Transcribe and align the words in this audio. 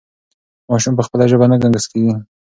ماشوم 0.69 0.93
په 0.97 1.03
خپله 1.07 1.23
ژبه 1.31 1.45
نه 1.51 1.55
ګنګس 1.61 1.85
کېږي. 1.91 2.13